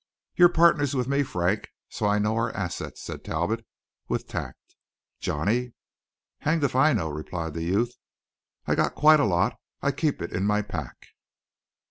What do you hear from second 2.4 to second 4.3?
assets," said Talbot with